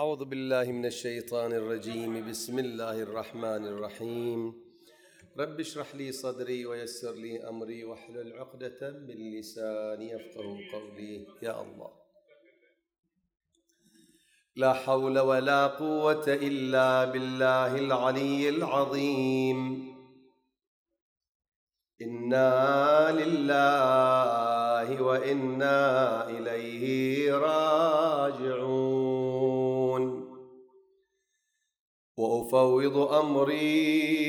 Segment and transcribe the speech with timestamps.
[0.00, 2.30] أعوذ بالله من الشيطان الرجيم.
[2.30, 4.54] بسم الله الرحمن الرحيم.
[5.38, 11.26] رب اشرح لي صدري ويسر لي أمري واحلل عقدة من لساني يفقه قولي.
[11.42, 11.90] يا الله.
[14.56, 19.58] لا حول ولا قوة إلا بالله العلي العظيم.
[22.02, 25.78] إنا لله وإنا
[26.28, 28.79] إليه راجعون.
[32.20, 34.20] وأفوض أمري.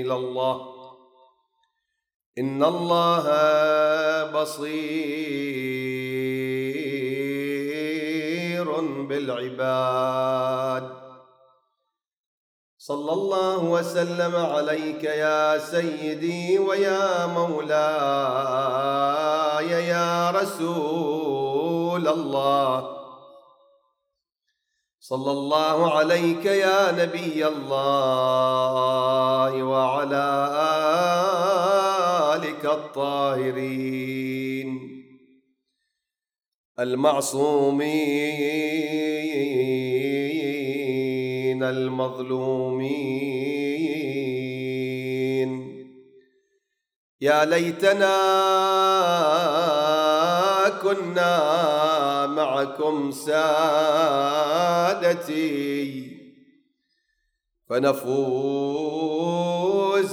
[0.00, 0.74] إلى الله.
[2.38, 3.26] إن الله
[4.42, 5.44] بصير
[9.08, 11.03] بالعباد.
[12.84, 17.70] صلى الله وسلم عليك يا سيدي ويا مولاي
[19.88, 22.96] يا رسول الله.
[25.00, 30.48] صلى الله عليك يا نبي الله وعلى
[32.36, 34.68] آلك الطاهرين.
[36.78, 38.64] المعصومين
[41.70, 43.24] المظلومين.
[47.20, 48.14] يا ليتنا
[50.82, 53.44] كنا معكم سادتي
[57.68, 59.14] فنفوز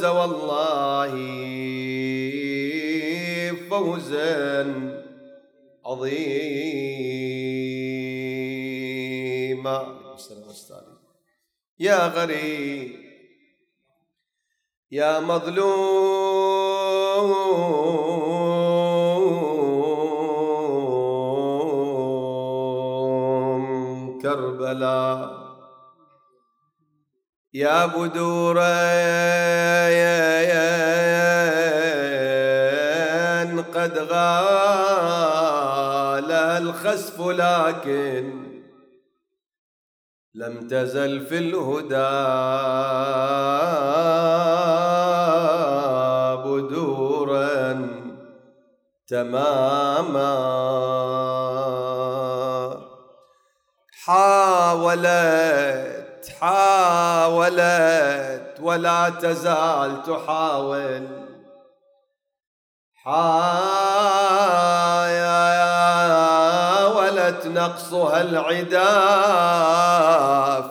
[0.06, 1.12] والله
[3.70, 4.74] فوزا
[5.86, 6.71] عظيما.
[11.82, 13.00] يا غريب
[14.92, 15.72] يا مظلوم
[24.22, 25.42] كربلاء
[27.54, 28.22] يا بدورين
[33.62, 35.02] قد غال
[36.32, 38.41] الخسف لكن
[40.36, 42.12] لم تزل في الهدى.
[46.46, 47.90] بدورا
[49.08, 50.32] تماما.
[54.06, 61.08] حاولت حاولت ولا تزال تحاول.
[67.42, 68.86] حاولت نقصها العدا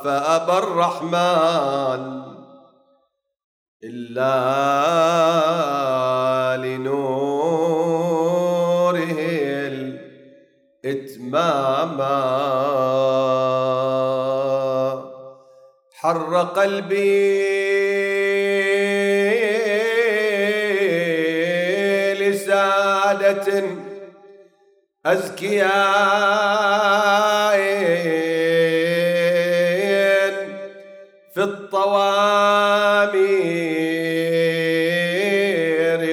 [0.05, 2.23] فأبى الرحمن
[3.85, 4.37] إلا
[6.67, 7.11] لنوره
[10.85, 12.21] الإتماما
[15.95, 17.51] حر قلبي
[22.15, 23.80] لسادة
[25.07, 25.71] أزكياء
[31.35, 32.01] في الطوامير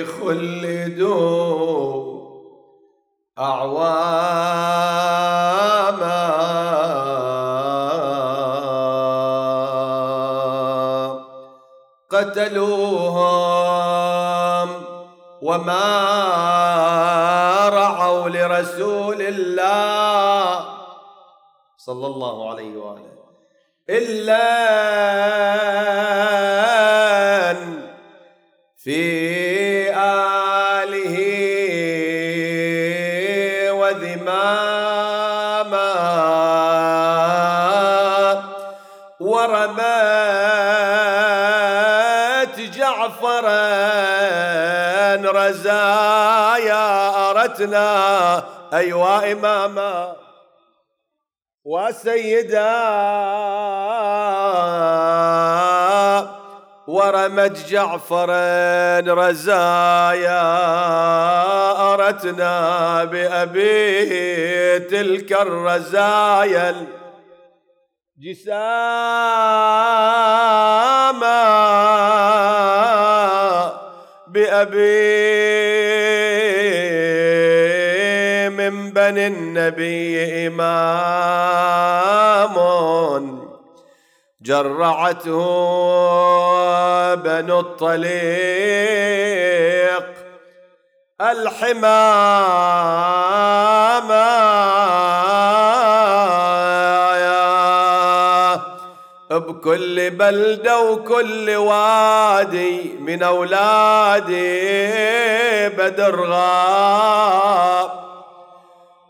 [0.06, 1.48] خلدوا
[3.40, 3.98] أعواما.
[12.12, 13.48] قتلوهم
[15.42, 16.57] وما
[18.58, 20.78] لرسول الله
[21.78, 23.18] صلى الله عليه وآله.
[23.90, 24.48] إلا
[47.62, 50.16] رزايا أرتنا أيوا إماما.
[51.66, 52.78] وسيدا.
[56.88, 60.44] ورمت جعفرا رزايا.
[61.94, 66.88] أرتنا بأبي تلك الرزايا.
[68.20, 68.68] جساما
[74.28, 76.27] بأبي
[78.70, 80.68] من بني النبي إمام.
[84.42, 85.46] جرعته
[87.16, 88.08] بنو الطليق.
[91.22, 91.98] الحمامة.
[99.32, 104.58] بكل بلدة وكل وادي من أولادي
[105.70, 108.07] بدر غاب.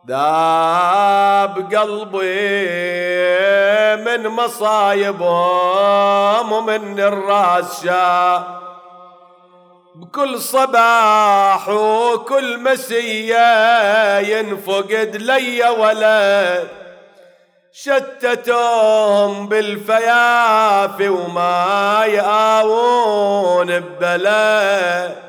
[0.07, 2.68] ذاب قلبي
[4.04, 5.31] من مصايبهم
[6.51, 7.88] ومن الراس
[9.95, 16.68] بكل صباح وكل مسية ينفقد لي ولد
[17.71, 25.26] شتتهم بالفيافي وما يآوون ببلا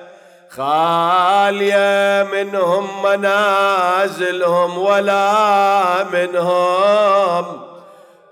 [0.58, 7.62] خالية منهم منازلهم ولا منهم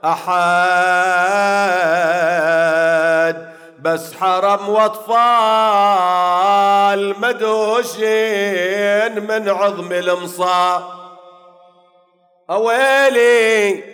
[0.05, 0.97] أحد.
[3.83, 5.15] بس حرم وأطفال
[7.21, 8.07] مدوشين
[9.27, 10.83] من عظم المصاب
[12.51, 13.85] أويلي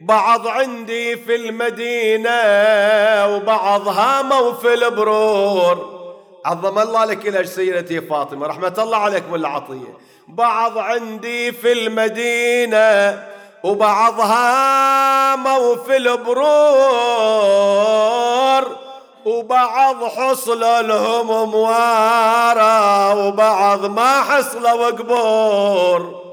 [0.00, 2.40] بعض عندي في المدينة
[3.26, 5.93] وبعض هاموا في البرور.
[6.44, 9.98] عظم الله لك إلى سيدتي فاطمة رحمة الله عليك بالعطية
[10.28, 13.22] بعض عندي في المدينة
[13.64, 16.44] وبعض هاموا في البرور
[19.24, 26.24] وبعض حصل لهم موارى وبعض ما حصلوا قبور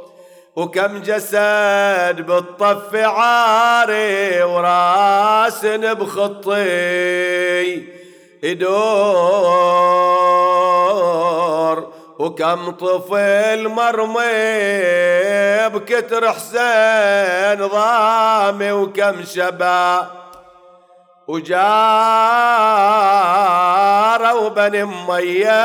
[0.56, 6.42] وكم جسد بالطف عاري وراس بخطي.
[8.44, 8.82] يدور
[12.20, 14.22] وكم طفل مرمي
[15.70, 20.08] بكتر حسين ضامي وكم شباب
[21.28, 21.70] وجاروا
[24.50, 25.62] بني أمية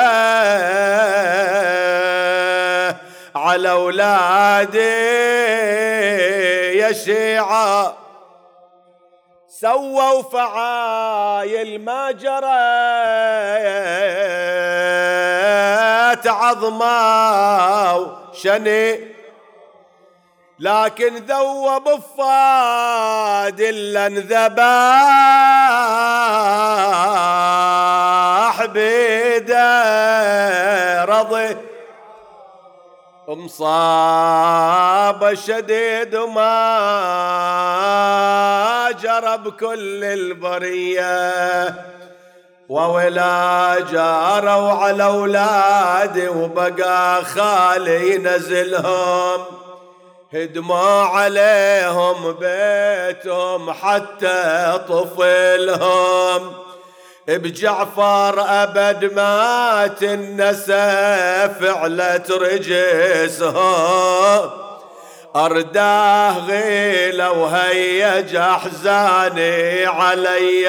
[3.37, 4.78] على أولادي
[6.78, 8.06] يا شيعة.
[9.61, 12.37] سووا فعايل ما جرت
[16.26, 19.00] عظمه شني
[20.58, 24.56] لكن ذوب الفاد إلا انذباح
[28.64, 29.75] بيده
[31.05, 31.56] رضي.
[33.28, 36.46] مصاب شديد وما
[39.02, 41.75] جرى بكل البرية
[42.69, 49.44] وولا جاروا على أولادي وبقى خالي ينزلهم
[50.34, 56.66] هدموا عليهم بيتهم حتى طفلهم.
[57.28, 63.56] بجعفر أبد ما تنسى فعلة رجسهم
[65.37, 70.69] أرداه غيلة وهيج أحزاني علي.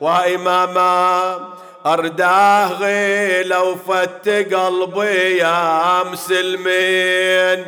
[0.00, 1.38] وإماما
[1.86, 7.66] أرداه غيلة وفت قلبي يا مسلمين.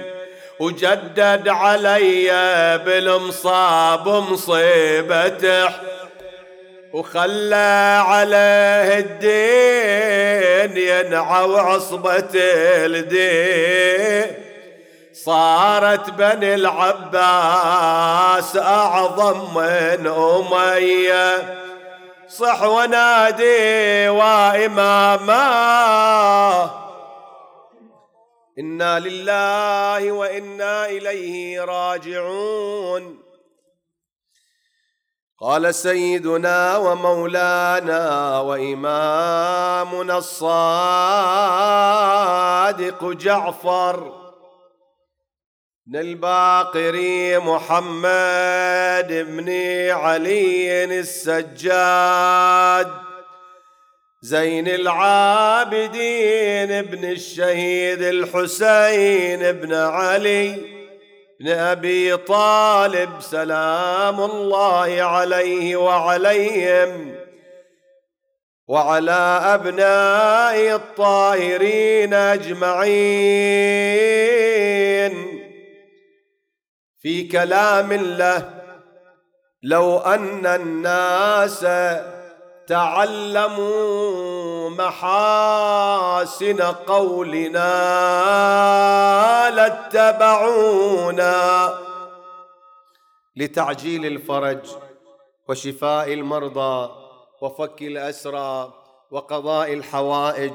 [0.59, 2.31] وجدد علي
[2.87, 5.94] بالمصاب مصيبته.
[6.95, 12.31] وخلى عليه الدين ينعى وعصبة
[12.87, 14.35] الدين.
[15.13, 17.17] صارت بني العباس
[18.57, 21.57] أعظم من أمية.
[22.29, 25.41] صح ونادي وإماما
[28.59, 33.24] إنا لله وإنا إليه راجعون.
[35.47, 40.45] قال سيدنا ومولانا وإمامنا الصادق
[43.13, 44.13] جعفر
[45.87, 46.95] بن الباقر
[47.41, 49.49] محمد بن
[49.91, 52.91] علي السجاد
[54.23, 55.93] زين العابدين
[56.73, 60.74] ابن الشهيد الحسين بن علي
[61.41, 67.15] بن أبي طالب سلام الله عليه وعليهم.
[68.69, 72.95] وعلى أبناء الطاهرين أجمعين.
[77.01, 78.51] في كلام له
[79.63, 81.65] لو أن الناس
[82.67, 87.71] تعلموا محاسن قولنا
[89.51, 91.35] لاتبعونا.
[93.37, 94.59] لتعجيل الفرج
[95.49, 96.91] وشفاء المرضى
[97.43, 98.73] وفك الأسرى
[99.11, 100.53] وقضاء الحوائج.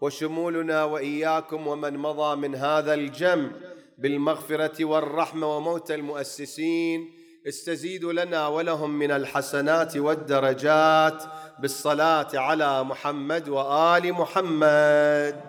[0.00, 3.50] وشمولنا وإياكم ومن مضى من هذا الجمع
[3.98, 7.25] بالمغفرة والرحمة وموت المؤسسين.
[7.46, 11.22] استزيد لنا ولهم من الحسنات والدرجات
[11.58, 15.40] بالصلاة على محمد وآل محمد.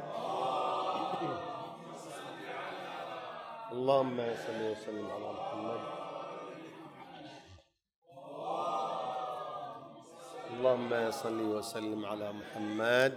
[3.72, 5.82] اللهم صل وسلم على محمد.
[10.54, 13.14] اللهم صل وسلم على محمد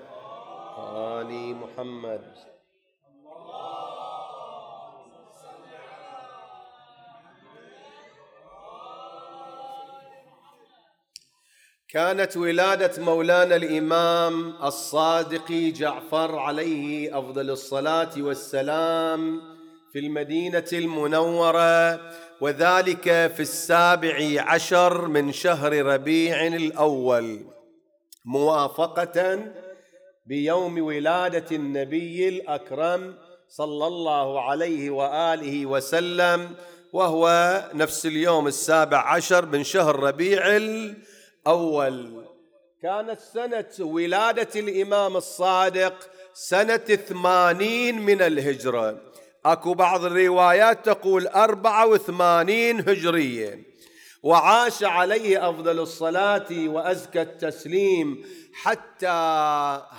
[0.78, 2.49] وآل محمد.
[11.92, 19.40] كانت ولادة مولانا الإمام الصادق جعفر عليه أفضل الصلاة والسلام
[19.92, 22.00] في المدينة المنورة
[22.40, 27.40] وذلك في السابع عشر من شهر ربيع الأول
[28.24, 29.38] موافقة
[30.26, 33.14] بيوم ولادة النبي الأكرم
[33.48, 36.54] صلى الله عليه وآله وسلم
[36.92, 40.42] وهو نفس اليوم السابع عشر من شهر ربيع
[41.46, 41.84] الأول.
[41.86, 42.24] أول
[42.82, 45.94] كانت سنة ولادة الإمام الصادق
[46.34, 49.00] سنة ثمانين من الهجرة.
[49.44, 53.70] أكو بعض الروايات تقول أربعة وثمانين هجرية.
[54.22, 59.08] وعاش عليه أفضل الصلاة وأزكى التسليم حتى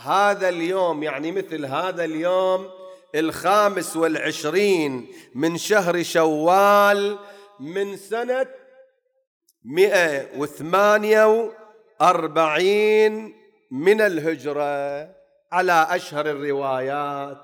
[0.01, 2.69] هذا اليوم يعني مثل هذا اليوم
[3.15, 7.17] الخامس والعشرين من شهر شوال
[7.59, 8.47] من سنة
[9.65, 11.51] مئة وثمانية
[12.01, 13.33] وأربعين
[13.71, 15.09] من الهجرة
[15.51, 17.37] على أشهر الروايات.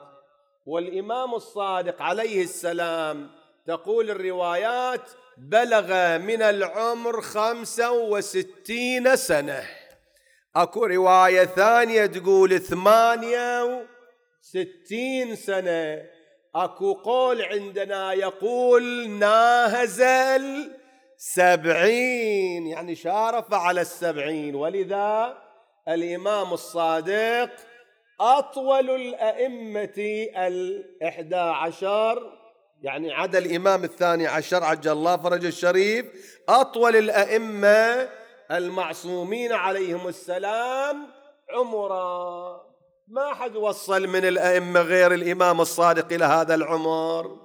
[0.65, 3.29] والإمام الصادق عليه السلام
[3.67, 5.01] تقول الروايات
[5.37, 9.63] بلغ من العمر خمسة وستين سنة.
[10.55, 13.87] أكو رواية ثانية تقول ثمانية
[14.43, 16.03] وستين سنة.
[16.55, 20.71] أكو قول عندنا يقول ناهزل
[21.17, 24.55] سبعين يعني شارف على السبعين.
[24.55, 25.37] ولذا
[25.87, 27.49] الإمام الصادق
[28.19, 32.33] أطول الأئمة الإحدى عشر
[32.81, 36.05] يعني عدا الإمام الثاني عشر عجل الله فرج الشريف
[36.49, 38.09] أطول الأئمة
[38.51, 41.07] المعصومين عليهم السلام
[41.53, 42.61] عمرا.
[43.07, 47.37] ما حد وصل من الأئمة غير الإمام الصادق إلى هذا العمر.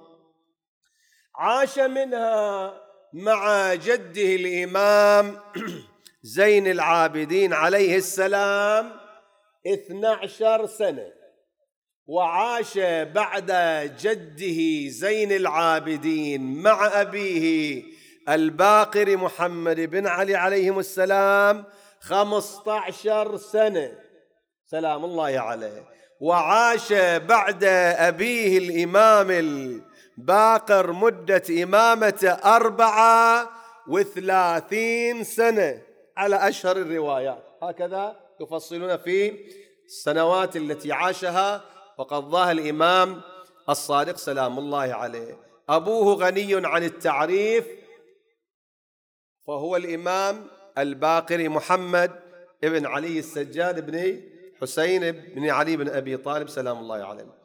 [1.35, 2.82] عاش منها
[3.13, 5.37] مع جده الإمام
[6.37, 8.91] زين العابدين عليه السلام
[9.67, 11.11] اثنى عشر سنة
[12.05, 12.77] وعاش
[13.13, 13.51] بعد
[14.01, 17.83] جده زين العابدين مع أبيه
[18.29, 21.65] الباقر محمد بن علي عليهم السلام
[21.99, 23.91] خمسة عشر سنة.
[24.65, 25.83] سلام الله عليه.
[26.21, 27.63] وعاش بعد
[27.97, 29.31] أبيه الإمام
[30.17, 33.49] باقر مدة إمامة أربعة
[33.87, 35.81] وثلاثين سنة.
[36.17, 37.43] على أشهر الروايات.
[37.63, 39.39] هكذا يفصلون في
[39.85, 41.61] السنوات التي عاشها
[41.97, 43.21] وقضاها الإمام
[43.69, 45.37] الصادق سلام الله عليه.
[45.69, 47.67] أبوه غني عن التعريف
[49.47, 52.11] فهو الإمام الباقر محمد
[52.63, 54.21] ابن علي السجاد بن
[54.61, 57.42] حسين بن علي بن أبي طالب سلام الله عليه.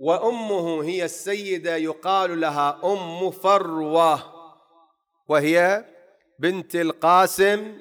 [0.00, 4.32] وأمه هي السيدة يقال لها أم فروة
[5.28, 5.84] وهي
[6.38, 7.78] بنت القاسم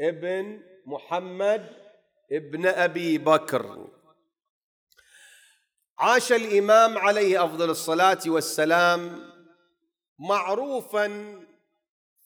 [0.00, 1.76] ابن محمد
[2.32, 3.88] ابن أبي بكر.
[5.98, 9.30] عاش الإمام عليه أفضل الصلاة والسلام
[10.18, 11.06] معروفا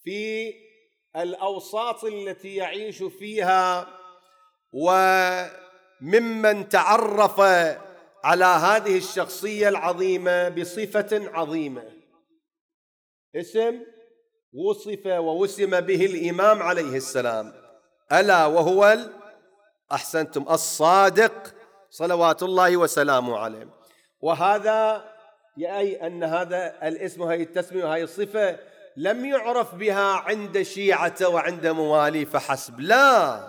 [0.04, 0.52] في
[1.16, 3.86] الأوساط التي يعيش فيها
[4.72, 7.40] وممن تعرف
[8.26, 11.84] على هذه الشخصية العظيمة بصفة عظيمة.
[13.36, 13.80] اسم
[14.52, 17.52] وصف ووسم به الإمام عليه السلام.
[18.12, 18.96] ألا وهو
[19.92, 21.54] أحسنتم الصادق
[21.90, 23.68] صلوات الله وسلامه عليه.
[24.20, 25.04] وهذا
[25.58, 28.58] اي أن هذا الاسم وهي التسمية وهي الصفة
[28.96, 32.80] لم يعرف بها عند الشيعة وعند مواليه فحسب.
[32.80, 33.40] لا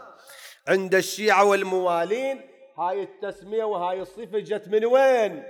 [0.67, 2.41] عند الشيعة والموالين
[2.79, 5.43] هاي التسمية وهاي الصفة جت من وين؟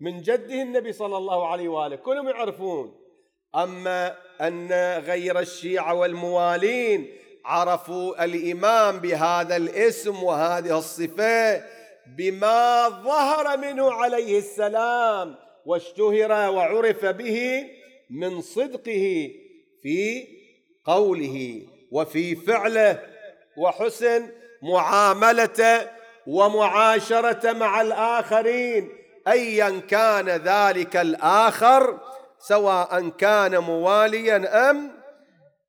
[0.00, 1.96] من جده النبي صلى الله عليه وآله.
[1.96, 2.94] كلهم يعرفون.
[3.54, 7.12] أما أن غير الشيعة والموالين
[7.44, 11.62] عرفوا الإمام بهذا الاسم وهذه الصفة
[12.18, 17.66] بما ظهر منه عليه السلام واشتهر وعرف به
[18.10, 19.30] من صدقه
[19.82, 20.26] في
[20.84, 23.02] قوله وفي فعله
[23.56, 24.28] وحسن
[24.62, 25.95] معاملته
[26.26, 28.88] ومعاشرة مع الآخرين
[29.28, 31.98] ايا كان ذلك الآخر
[32.38, 34.90] سواء كان مواليا أم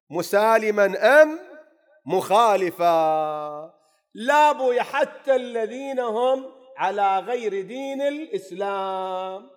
[0.09, 1.39] مسالما أم
[2.05, 3.73] مخالفا.
[4.15, 6.45] لا بويا حتى الذين هم
[6.77, 9.49] على غير دين الإسلام.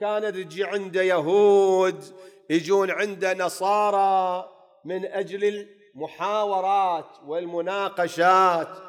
[0.00, 2.04] كانت تجي عند يهود
[2.50, 4.48] يجون عند نصارى
[4.84, 8.87] من أجل المحاورات والمناقشات.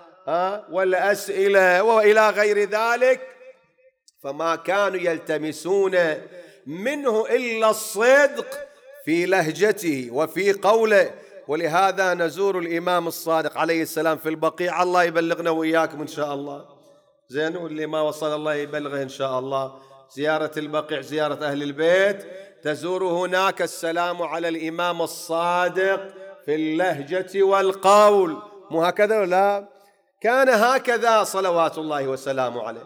[0.72, 3.22] والأسئلة وإلى غير ذلك
[4.24, 5.98] فما كانوا يلتمسون
[6.68, 8.46] منه إلا الصدق
[9.06, 11.12] في لهجته وفي قوله.
[11.48, 14.84] ولهذا نزور الإمام الصادق عليه السلام في البقيع.
[14.84, 16.66] الله يبلغنا وإياكم إن شاء الله.
[17.30, 19.74] زين واللي ما وصل الله يبلغه إن شاء الله.
[20.16, 22.26] زيارة البقيع زيارة أهل البيت.
[22.64, 26.14] تزور هناك السلام على الإمام الصادق
[26.46, 28.38] في اللهجة والقول.
[28.72, 29.79] مو هكذا لا
[30.22, 32.84] كان هكذا صلوات الله وسلامه عليه.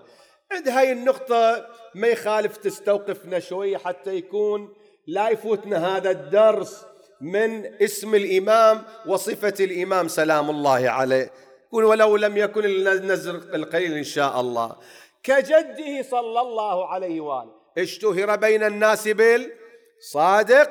[0.52, 4.74] عند هاي النقطة ما يخالف تستوقفنا شوي حتى يكون
[5.08, 6.86] لا يفوتنا هذا الدرس
[7.22, 11.32] من اسم الإمام وصفة الإمام سلام الله عليه.
[11.68, 14.76] يقول ولو لم يكن النزر القليل إن شاء الله.
[15.24, 17.52] كجده صلى الله عليه وآله.
[17.78, 20.70] اشتهر بين الناس بالصادق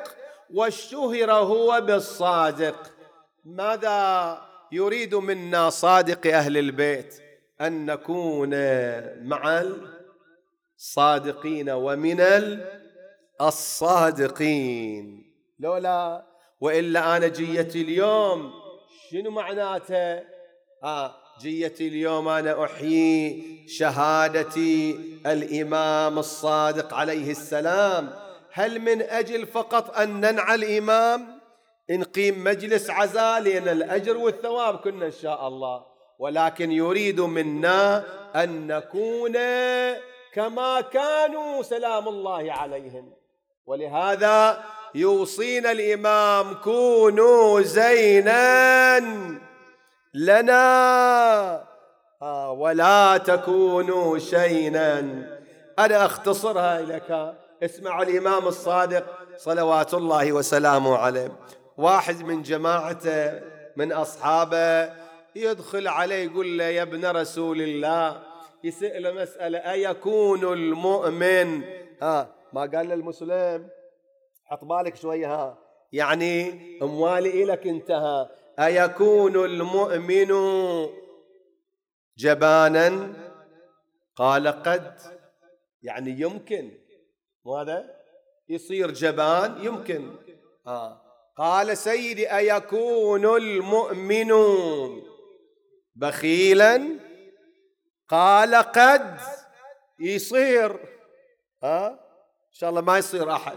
[0.55, 2.77] واشتهر هو بالصادق.
[3.45, 7.15] ماذا يريد منا صادق أهل البيت
[7.61, 8.51] أن نكون
[9.29, 9.65] مع
[10.79, 12.21] الصادقين ومن
[13.41, 15.25] الصادقين.
[15.59, 16.27] لولا
[16.61, 18.53] وإلا أنا جيتي اليوم
[19.11, 20.23] شنو معناته؟
[20.85, 28.13] آه جيتي اليوم أنا أحيي شهادتي الإمام الصادق عليه السلام.
[28.53, 31.42] هل من أجل فقط أن ننعى الإمام؟
[31.91, 35.85] نقيم مجلس عزاء لأن الأجر والثواب كنا إن شاء الله.
[36.19, 38.05] ولكن يريد منا
[38.45, 39.33] أن نكون
[40.35, 43.13] كما كانوا سلام الله عليهم.
[43.67, 48.99] ولهذا يوصينا الإمام كونوا زينا
[50.15, 51.73] لنا.
[52.23, 55.01] آه، ولا تكونوا شينا.
[55.79, 59.05] أنا أختصرها لك اسمع الإمام الصادق
[59.37, 61.33] صلوات الله وسلامه عليه.
[61.83, 63.41] واحد من جماعته
[63.77, 64.93] من أصحابه
[65.37, 68.23] يدخل عليه يقول له يا ابن رسول الله
[68.65, 71.63] يسأل مسألة أيكون المؤمن؟
[72.03, 73.69] ها ما قال للمسلم
[74.45, 75.59] حط بالك شوية ها.
[75.93, 76.51] يعني
[76.83, 80.29] أموالي إلك انتهى أيكون المؤمن
[82.19, 83.13] جبانا؟
[84.17, 84.99] قال قد.
[85.83, 86.71] يعني يمكن.
[87.47, 87.97] ماذا
[88.49, 90.11] يصير جبان؟ يمكن.
[90.67, 91.02] آه.
[91.43, 94.33] قال سيدي أيكون المؤمن
[95.97, 96.99] بخيلا؟
[98.09, 99.17] قال قد
[100.01, 100.81] يصير.
[101.63, 103.57] ها؟ إن شاء الله ما يصير أحد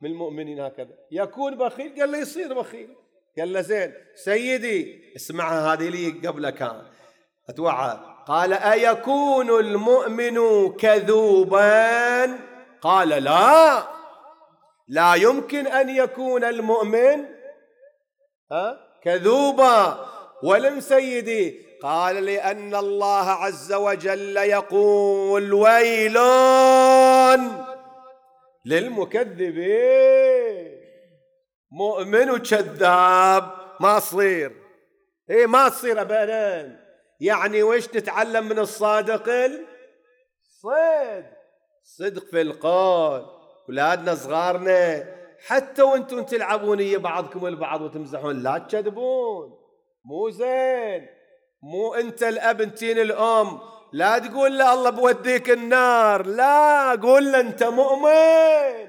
[0.00, 0.94] من المؤمنين هكذا.
[1.10, 2.96] يكون بخيل؟ قال له يصير بخيل.
[3.38, 3.94] قال له زين.
[4.14, 6.82] سيدي اسمعها هذه لي قبل كان.
[7.48, 7.98] أتوعى.
[8.26, 12.38] قال أيكون المؤمن كذوبا؟
[12.80, 13.99] قال لا.
[14.90, 17.26] لا يمكن أن يكون المؤمن
[19.02, 20.06] كذوبا.
[20.42, 26.18] ولم سيدي قال لأن الله عز وجل يقول ويل
[28.66, 30.10] للمكذبين.
[31.70, 33.50] مؤمن وكذاب
[33.80, 34.52] ما تصير
[35.30, 36.80] إيه ما تصير ابدا.
[37.20, 39.28] يعني وش نتعلم من الصادق؟
[40.42, 41.24] الصدق
[41.84, 43.39] صدق في القول.
[43.70, 45.04] اولادنا صغارنا
[45.46, 49.58] حتى وأنتم تلعبون ويا بعضكم البعض وتمزحون لا تكذبون
[50.04, 51.06] مو زين.
[51.62, 53.60] مو أنت الأب أنتين الأم.
[53.92, 56.26] لا تقول له الله بوديك النار.
[56.26, 58.88] لا قول له أنت مؤمن.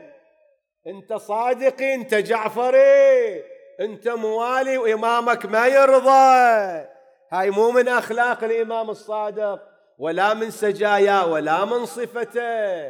[0.88, 3.44] أنت صادقي أنت جعفري.
[3.80, 6.88] أنت موالي وإمامك ما يرضى.
[7.32, 9.60] هاي مو من أخلاق الإمام الصادق
[9.98, 12.88] ولا من سجايا ولا من صفته.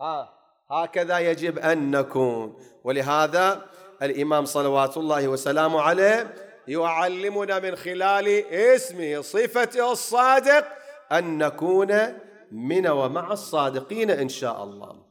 [0.00, 0.39] ها.
[0.70, 2.56] هكذا يجب أن نكون.
[2.84, 3.66] ولهذا
[4.02, 6.34] الإمام صلوات الله وسلامه عليه
[6.68, 10.64] يعلمنا من خلال اسمه صفته الصادق
[11.12, 12.18] أن نكون
[12.52, 15.02] من ومع الصادقين إن شاء الله.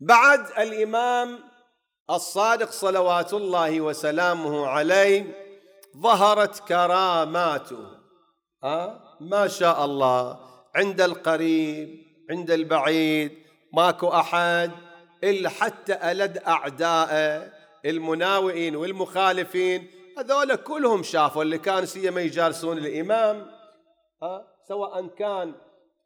[0.00, 1.38] بعد الإمام
[2.10, 5.34] الصادق صلوات الله وسلامه عليه
[5.96, 7.86] ظهرت كراماته.
[8.64, 10.38] أه؟ ما شاء الله.
[10.74, 13.41] عند القريب عند البعيد
[13.72, 14.70] ماكو أحد
[15.24, 17.52] إلا حتى ألد اعدائه
[17.84, 19.90] المناوئين والمخالفين.
[20.18, 23.46] هذول كلهم شافوا اللي كانوا سيما يجالسون الإمام.
[24.22, 25.54] ها؟ سواء كان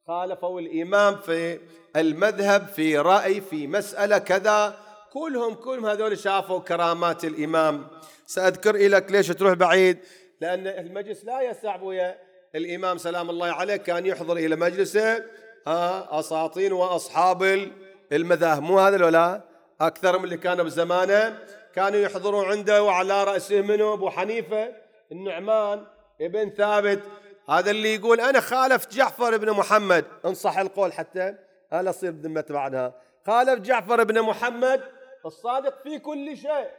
[0.07, 1.61] خالفوا الإمام في
[1.97, 4.79] المذهب في رأي في مسألة كذا.
[5.13, 7.87] كلهم كلهم هذول شافوا كرامات الإمام.
[8.27, 9.99] سأذكر لك ليش تروح بعيد؟
[10.41, 12.19] لأن المجلس لا يسع ويا
[12.55, 15.25] الإمام سلام الله عليه كان يحضر إلى مجلسه.
[15.67, 17.71] ها أساطين وأصحاب
[18.13, 18.63] المذاهب.
[18.63, 19.41] مو هذا ولا
[19.81, 21.39] أكثر من اللي كانوا بزمانه
[21.75, 24.73] كانوا يحضرون عنده وعلى رأسه منه أبو حنيفة
[25.13, 25.87] النعمان
[26.21, 27.03] ابن ثابت.
[27.49, 30.05] هذا اللي يقول أنا خالف جعفر بن محمد.
[30.25, 31.35] انصح القول حتى
[31.73, 32.95] أنا أصير بذمة بعدها؟
[33.27, 34.81] خالف جعفر بن محمد
[35.27, 36.71] الصادق في كل شيء.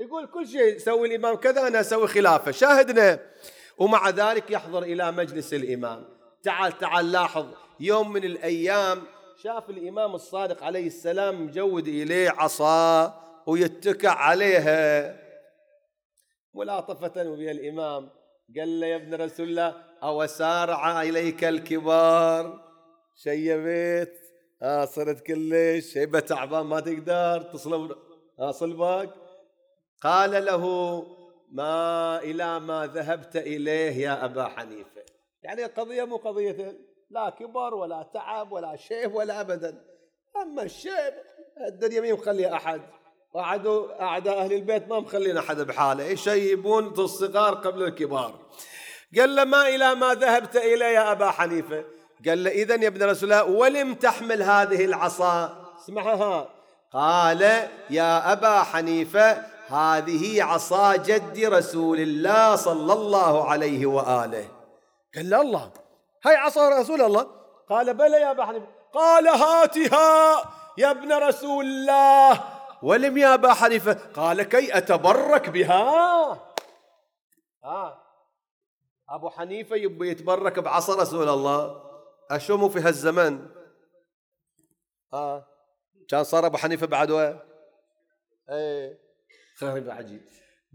[0.00, 2.50] يقول كل شيء سوي الإمام كذا أنا أسوي خلافة.
[2.50, 3.18] شاهدنا.
[3.78, 6.04] ومع ذلك يحضر إلى مجلس الإمام.
[6.42, 7.46] تعال تعال لاحظ.
[7.80, 9.02] يوم من الأيام
[9.42, 15.16] شاف الإمام الصادق عليه السلام مجود إليه عصا ويتكع عليها.
[16.54, 18.10] ملاطفة ويا الإمام.
[18.58, 22.64] قال له يا ابن رسول الله أو سارع إليك الكبار.
[23.14, 24.18] شيبت
[24.62, 25.92] آه صرت كلش.
[25.92, 27.42] شيبة تعبان ما تقدر.
[27.42, 27.96] تصلب
[28.38, 29.14] آه صلبك
[30.02, 31.04] قال له
[31.52, 35.04] ما إلى ما ذهبت إليه يا أبا حنيفة.
[35.42, 36.93] يعني القضية مو قضية.
[37.14, 39.84] لا كبر ولا تعب ولا شيب ولا أبدا.
[40.42, 41.14] أما الشيب
[41.68, 42.80] الدنيا مين مخلي أحد.
[43.34, 46.04] قعدوا أعداء أهل البيت ما مخلين أحد بحاله.
[46.04, 48.34] يشيبون الصغار قبل الكبار.
[49.18, 51.84] قال له ما إلى ما ذهبت إليه يا أبا حنيفة؟
[52.28, 56.48] قال له إذا يا ابن رسول الله ولم تحمل هذه العصا؟ اسمعها.
[56.92, 57.42] قال
[57.90, 64.48] يا أبا حنيفة هذه عصا جد رسول الله صلى الله عليه وآله.
[65.14, 65.83] قال له الله.
[66.26, 67.22] هاي عصا رسول الله.
[67.68, 68.66] قال بلى يا أبا حنيفة.
[68.92, 70.44] قال هاتها
[70.78, 72.44] يا ابن رسول الله.
[72.82, 75.82] ولم يا أبا حنيفة؟ قال كي أتبرك بها.
[77.64, 78.00] آه.
[79.10, 81.82] أبو حنيفة يبي يتبرك بعصا رسول الله.
[82.30, 83.48] أشوموا في هالزمن.
[85.12, 85.46] آه.
[86.08, 87.38] كان صار أبو حنيفة بعد وين؟
[88.50, 88.98] إيه.
[89.58, 90.22] خرب عجيب.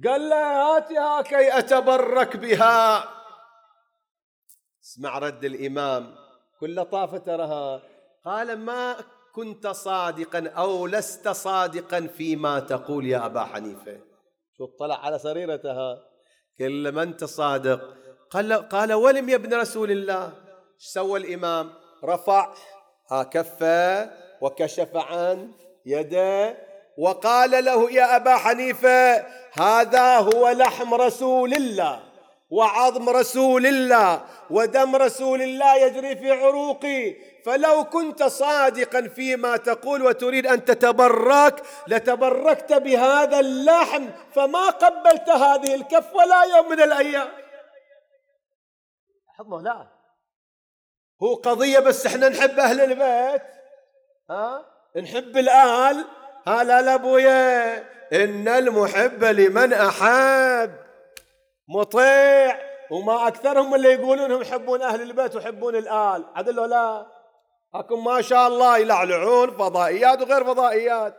[0.05, 3.03] قال له هاتها كي أتبرك بها.
[4.83, 6.15] اسمع رد الإمام.
[6.59, 7.81] كل لطافة ترها
[8.25, 8.95] قال ما
[9.35, 13.97] كنت صادقا أو لست صادقا فيما تقول يا أبا حنيفة.
[14.57, 15.97] شو اطلع على سريرتها.
[16.59, 17.81] قال ما أنت صادق
[18.31, 20.33] قال قال ولم يا ابن رسول الله.
[20.77, 22.53] سوى الإمام؟ رفع
[23.31, 24.11] كفه
[24.41, 25.51] وكشف عن
[25.85, 26.57] يده
[26.97, 32.08] وقال له يا أبا حنيفة هذا هو لحم رسول الله.
[32.49, 37.15] وعظم رسول الله ودم رسول الله يجري في عروقي.
[37.45, 46.15] فلو كنت صادقا فيما تقول وتريد أن تتبرك لتبركت بهذا اللحم فما قبلت هذه الكف
[46.15, 47.29] ولا يوم من الأيام.
[49.27, 49.87] حظه لا.
[51.23, 53.41] هو قضية بس إحنا نحب أهل البيت.
[54.29, 54.65] ها؟
[55.01, 56.05] نحب الآل.
[56.47, 57.77] ها لا لا ابويا
[58.13, 60.88] إن المحب لمن أحب.
[61.69, 62.59] مطيع
[62.91, 66.25] وما أكثرهم اللي يقولون إنهم يحبون أهل البيت ويحبون الآل.
[66.35, 67.05] عدل ولا؟
[67.75, 71.15] اكم ما شاء الله يلعلعون فضائيات وغير فضائيات.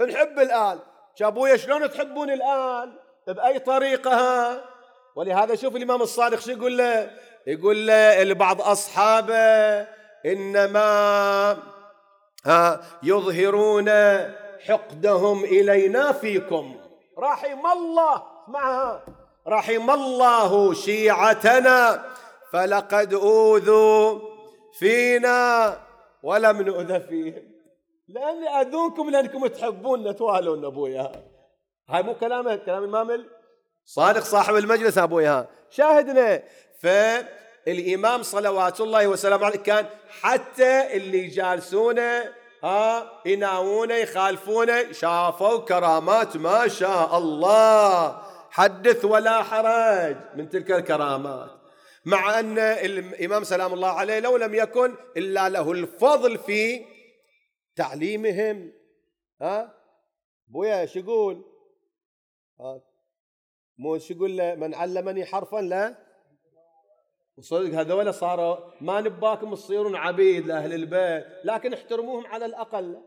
[0.00, 0.78] نحب الآل.
[1.22, 2.92] أبويا شلون تحبون الآل؟
[3.26, 4.64] بأي طريقة؟ ها؟
[5.16, 7.10] ولهذا شوف الإمام الصادق شو يقول له؟
[7.46, 9.80] يقول له لبعض أصحابه
[10.26, 11.56] إنما
[12.46, 13.90] ها يظهرون
[14.68, 16.76] حقدهم إلينا فيكم.
[17.18, 18.22] رحم الله.
[18.48, 19.02] معها
[19.50, 22.04] رحم الله شيعتنا
[22.52, 24.20] فلقد أوذوا
[24.78, 25.76] فينا
[26.22, 27.42] ولم نؤذى فيهم.
[28.08, 31.12] لأني أذونكم لأنكم تحبون توالون أبويا.
[31.88, 33.26] هاي مو كلام كلام الإمام
[33.84, 35.46] صادق صاحب المجلس أبويا.
[35.70, 36.42] شاهدنا
[36.82, 39.86] فالإمام صلوات الله وسلامه عليه كان
[40.22, 42.24] حتى اللي جالسونه
[42.64, 48.29] ها يناوونه يخالفونه شافوا كرامات ما شاء الله.
[48.50, 51.50] حدث ولا حرج من تلك الكرامات.
[52.04, 56.84] مع أن الإمام سلام الله عليه لو لم يكن إلا له الفضل في
[57.76, 58.72] تعليمهم.
[59.42, 59.74] ها؟
[60.48, 61.44] بويا شو يقول؟
[63.78, 65.94] مو شو يقول من علمني حرفا لا.
[67.36, 73.02] وصدق هذول صاروا ما نباكم تصيرون عبيد لأهل البيت لكن احترموهم على الأقل.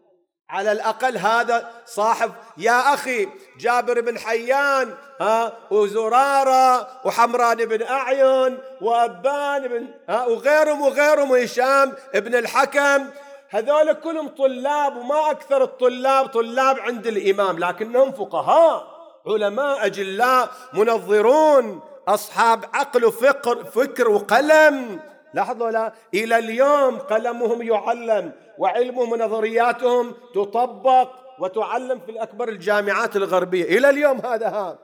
[0.54, 9.68] على الأقل هذا صاحب يا أخي جابر بن حيان ها وزرارة وحمران بن أعين وأبان
[9.68, 13.10] بن ها وغيرهم وغيرهم وهشام بن الحكم.
[13.50, 18.88] هذول كلهم طلاب وما أكثر الطلاب طلاب عند الإمام لكنهم فقهاء
[19.28, 25.00] علماء أجلاء منظرون أصحاب عقل وفكر فكر وقلم.
[25.34, 33.78] لاحظوا لا إلى اليوم قلمهم يعلم وعلمهم ونظرياتهم تطبق وتعلم في الأكبر الجامعات الغربية.
[33.78, 34.80] إلى اليوم هذا ها.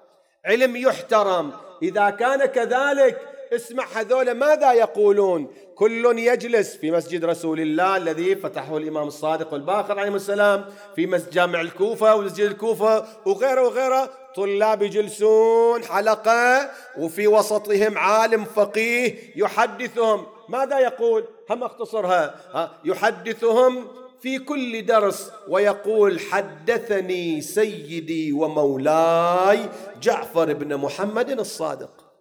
[0.45, 1.51] علم يحترم.
[1.83, 3.21] إذا كان كذلك
[3.53, 9.99] اسمع هذول ماذا يقولون؟ كل يجلس في مسجد رسول الله الذي فتحه الإمام الصادق والباقر
[9.99, 14.09] عليه السلام في مسجد جامع الكوفة ومسجد الكوفة وغيره وغيره.
[14.35, 20.25] طلاب يجلسون حلقة وفي وسطهم عالم فقيه يحدثهم.
[20.49, 22.35] ماذا يقول؟ هم اختصرها.
[22.83, 23.87] يحدثهم
[24.21, 29.69] في كل درس ويقول حدثني سيدي ومولاي
[30.01, 32.11] جعفر بن محمد الصادق.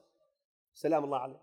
[0.74, 1.42] سلام الله عليه.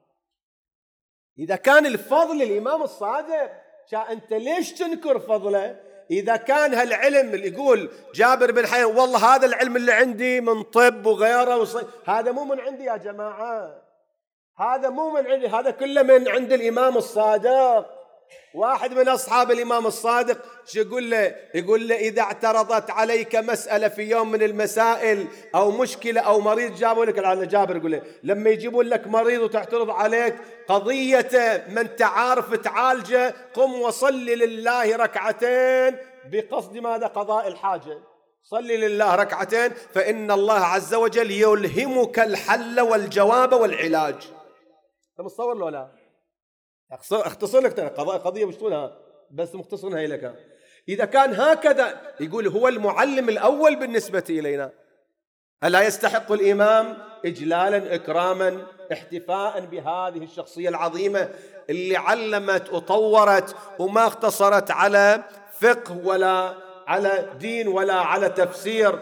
[1.39, 3.51] إذا كان الفضل الإمام الصادق
[3.93, 5.79] أنت ليش تنكر فضله؟
[6.11, 11.05] إذا كان هالعلم اللي يقول جابر بن حيان والله هذا العلم اللي عندي من طب
[11.05, 11.83] وغيره وصي...
[12.05, 13.84] هذا مو من عندي يا جماعة.
[14.59, 17.85] هذا مو من عندي هذا كله من عند الإمام الصادق.
[18.53, 24.01] واحد من أصحاب الإمام الصادق شو يقول له؟ يقول له إذا اعترضت عليك مسألة في
[24.01, 27.25] يوم من المسائل أو مشكلة أو مريض جابوا لك.
[27.25, 30.35] على جابر يقول له لما يجيبون لك مريض وتعترض عليك
[30.67, 35.97] قضية من تعارف تعالجه قم وصل لله ركعتين
[36.31, 37.99] بقصد ماذا؟ قضاء الحاجة.
[38.43, 44.34] صل لله ركعتين فإن الله عز وجل يلهمك الحل والجواب والعلاج.
[45.15, 45.91] أنت متصور لو لا؟
[47.12, 48.97] اختصر لك قضاء قضية مش طولها
[49.32, 50.36] بس مختصرها لك.
[50.89, 54.71] إذا كان هكذا يقول هو المعلم الأول بالنسبة إلينا.
[55.63, 61.30] ألا يستحق الإمام إجلالا إكراما احتفاء بهذه الشخصية العظيمة
[61.69, 65.23] اللي علمت وطورت وما اختصرت على
[65.60, 66.54] فقه ولا
[66.88, 68.99] على دين ولا على تفسير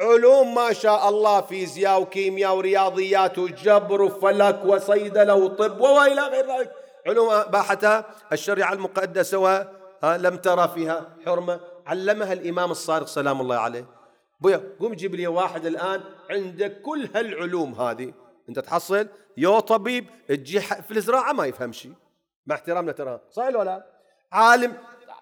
[0.00, 6.72] علوم ما شاء الله فيزياء وكيمياء ورياضيات وجبر وفلك وصيدلة وطب وإلى غير ذلك.
[7.06, 11.60] علوم باحتها الشريعة المقدسة ولم ترى فيها حرمة.
[11.86, 13.86] علمها الإمام الصادق سلام الله عليه.
[14.40, 18.12] بويا قوم جيب لي واحد الآن عندك كل هالعلوم هذه.
[18.48, 21.92] أنت تحصل يو طبيب تجي في الزراعة ما يفهم شيء
[22.46, 23.20] مع احترامنا ترى.
[23.30, 23.86] صحيح ولا
[24.32, 24.74] عالم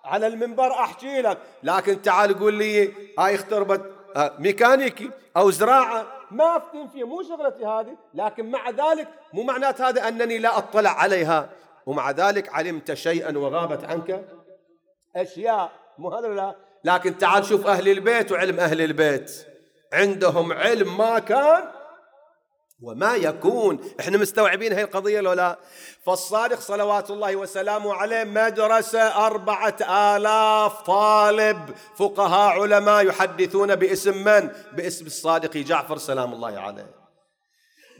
[0.04, 1.38] على المنبر أحكي لك.
[1.62, 6.06] لكن تعال قول لي هاي اختربت ميكانيكي أو زراعة.
[6.30, 10.90] ما أفتن فيه مو شغلتي هذه لكن مع ذلك مو معنات هذا أنني لا أطلع
[10.90, 11.50] عليها.
[11.86, 14.24] ومع ذلك علمت شيئا وغابت عنك.
[15.16, 19.46] أشياء مو هذا لا لكن تعال شوف أهل البيت وعلم أهل البيت.
[19.92, 21.64] عندهم علم ما كان
[22.82, 23.80] وما يكون.
[24.00, 25.58] إحنا مستوعبين هاي القضية لو لا؟
[26.06, 29.76] فالصادق صلوات الله وسلامه عليه مدرسة أربعة
[30.16, 36.90] آلاف طالب فقهاء علماء يحدثون باسم من؟ باسم الصادق جعفر سلام الله عليه.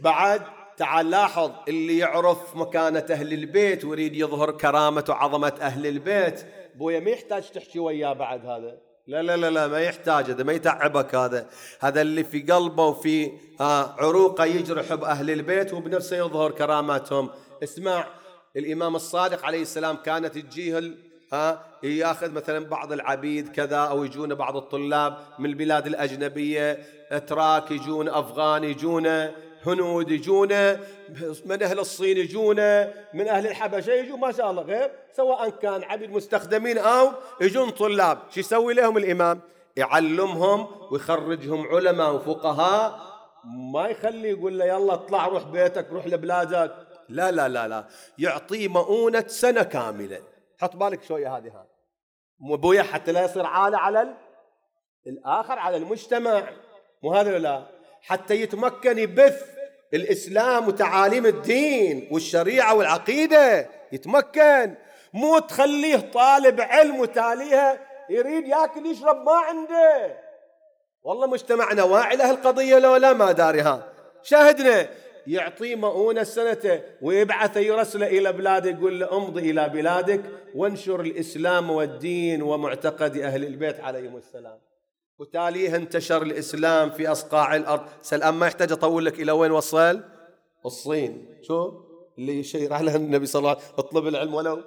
[0.01, 0.43] بعد
[0.77, 6.47] تعال لاحظ اللي يعرف مكانة أهل البيت ويريد يظهر كرامة وعظمة أهل البيت.
[6.75, 8.88] بويا ما يحتاج تحكي وياه بعد هذا.
[9.09, 11.47] لا لا لا لا ما يحتاج هذا ما يتعبك هذا.
[11.81, 13.31] هذا اللي في قلبه وفي
[13.99, 17.31] عروقه يجرح بأهل البيت وبنفسه يظهر كراماتهم.
[17.63, 18.07] اسمع
[18.57, 20.95] الإمام الصادق عليه السلام كانت تجيه
[21.33, 26.79] ها يأخذ مثلا بعض العبيد كذا أو يجون بعض الطلاب من البلاد الأجنبية
[27.11, 29.07] اتراك يجون أفغان يجون
[29.67, 30.81] هنود يجونا
[31.47, 34.91] من أهل الصين يجونا من أهل الحبشة يجون ما شاء الله غير.
[35.13, 38.19] سواء كان عبيد مستخدمين أو يجون طلاب.
[38.31, 39.41] شو يسوي لهم الإمام؟
[39.77, 43.01] يعلمهم ويخرجهم علماء وفقهاء.
[43.73, 46.75] ما يخلي يقول له يلا اطلع روح بيتك روح لبلادك.
[47.09, 47.87] لا لا لا لا.
[48.19, 50.21] يعطيه مؤونة سنة كاملة.
[50.61, 54.15] حط بالك شوية هذه هذه ابويا حتى لا يصير عالة على
[55.07, 56.43] الآخر على المجتمع.
[57.03, 59.43] مو هذا لا؟ حتى يتمكن يبث
[59.95, 63.69] الإسلام وتعاليم الدين والشريعة والعقيدة.
[63.93, 64.75] يتمكن.
[65.13, 67.79] مو تخليه طالب علم وتاليها
[68.11, 70.19] يريد ياكل يشرب ما عنده.
[71.03, 74.89] والله مجتمعنا واعي له القضية لو لا ما دارها شاهدنا.
[75.27, 80.21] يعطيه مؤونة سنته ويبعث يرسل إلى بلاده يقول له امضي إلى بلادك
[80.55, 84.59] وانشر الإسلام والدين ومعتقد أهل البيت عليهم السلام.
[85.19, 87.89] وتاليها انتشر الإسلام في أصقاع الأرض.
[88.03, 90.05] سلام ما يحتاج أطول لك إلى وين وصل؟
[90.67, 91.39] الصين.
[91.43, 91.73] شو؟
[92.19, 94.65] اللي يشير على النبي صلى الله عليه وسلم اطلب العلم ولو.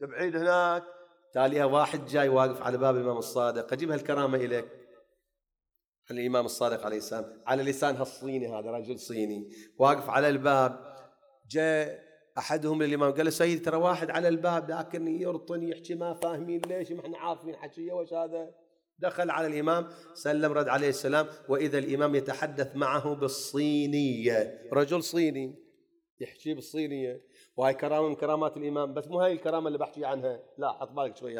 [0.00, 0.84] بعيد هناك.
[1.32, 3.72] تاليها واحد جاي واقف على باب الإمام الصادق.
[3.72, 4.68] أجيب هالكرامة إليك.
[6.10, 7.42] الإمام الصادق عليه السلام.
[7.46, 9.50] على لسان هالصيني هذا رجل صيني.
[9.78, 10.94] واقف على الباب.
[11.50, 16.60] جاء أحدهم للإمام قال له سيدي ترى واحد على الباب لكن يرطن يحكي ما فاهمين
[16.66, 18.50] ليش ما إحنا عارفين حكيه وش هذا؟
[19.02, 24.68] دخل على الإمام سلم رد عليه السلام وإذا الإمام يتحدث معه بالصينية.
[24.72, 25.54] رجل صيني
[26.20, 27.20] يحكي بالصينية.
[27.56, 30.40] وهاي كرامة من كرامات الإمام بس مو هاي الكرامة اللي بحكي عنها.
[30.58, 31.38] لا حط بالك شوي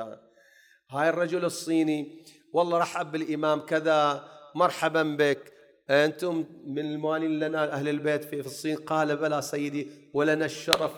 [0.91, 5.53] هاي الرجل الصيني والله رحب بالإمام كذا مرحبا بك.
[5.91, 10.93] أنتم من الموالين لنا أهل البيت في الصين؟ قال بلى سيدي ولنا الشرف.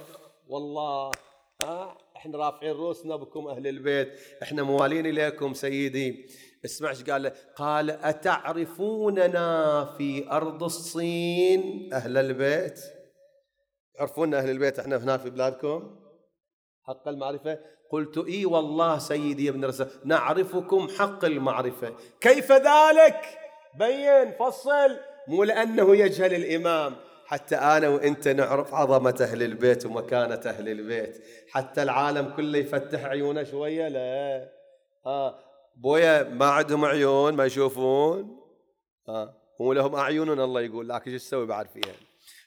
[0.48, 1.11] والله.
[1.64, 4.12] ها إحنا رافعين رؤوسنا بكم أهل البيت.
[4.42, 6.27] إحنا موالين إليكم سيدي.
[6.64, 7.33] اسمع إيش قال.
[7.57, 12.81] قال أتعرفوننا في أرض الصين أهل البيت؟
[13.94, 15.96] تعرفون أهل البيت إحنا هناك في بلادكم؟
[16.83, 17.59] حق المعرفة.
[17.90, 21.94] قلت إي والله سيدي ابن رسول نعرفكم حق المعرفة.
[22.20, 23.20] كيف ذلك؟
[23.79, 24.96] بين فصل.
[25.29, 26.96] مو لأنه يجهل الإمام.
[27.33, 31.25] حتى أنا وأنت نعرف عظمة أهل البيت ومكانة أهل البيت.
[31.51, 34.49] حتى العالم كله يفتح عيونه شوية لا.
[35.07, 35.38] آه.
[35.77, 38.40] بويا ما عندهم عيون ما يشوفون.
[39.09, 39.35] آه.
[39.61, 41.95] هم لهم أعين الله يقول لكن شو تسوي بعد فيها؟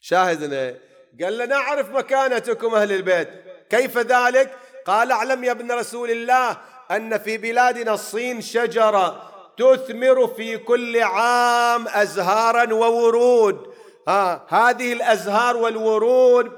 [0.02, 0.76] شاهدنا.
[1.22, 3.30] قال له نعرف مكانتكم أهل البيت.
[3.70, 4.52] كيف ذلك؟
[4.86, 6.58] قال أعلم يا ابن رسول الله
[6.92, 13.75] أن في بلادنا الصين شجرة تثمر في كل عام أزهارا وورود.
[14.08, 16.52] ها هذه الأزهار والورود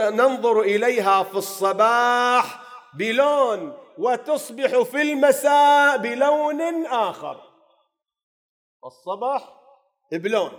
[0.00, 2.60] ننظر إليها في الصباح
[2.94, 7.40] بلون وتصبح في المساء بلون آخر.
[8.84, 9.42] الصباح
[10.12, 10.50] بلون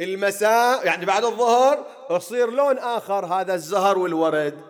[0.00, 4.62] المساء يعني بعد الظهر يصير لون آخر هذا الزهر والورد.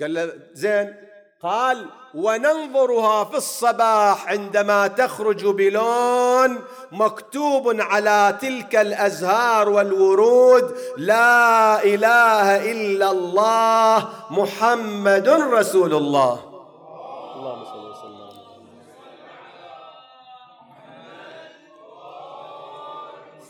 [0.00, 1.11] قال له زين
[1.42, 6.58] قال وننظرها في الصباح عندما تخرج بلون
[6.92, 16.40] مكتوب على تلك الأزهار والورود لا إله إلا الله محمد رسول الله
[17.36, 17.82] اللهم صل